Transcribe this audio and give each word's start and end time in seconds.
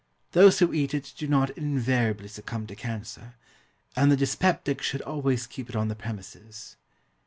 Those 0.31 0.57
who 0.57 0.73
eat 0.73 0.95
it 0.95 1.13
do 1.15 1.27
not 1.27 1.51
invariably 1.51 2.27
succumb 2.27 2.65
to 2.65 2.75
cancer; 2.75 3.35
and 3.95 4.11
the 4.11 4.17
dyspeptic 4.17 4.81
should 4.81 5.03
always 5.03 5.45
keep 5.45 5.69
it 5.69 5.75
on 5.75 5.89
the 5.89 5.95
premises. 5.95 6.75